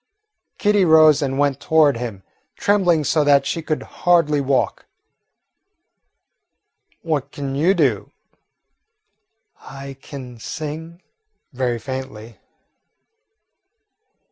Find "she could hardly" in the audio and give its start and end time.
3.45-4.41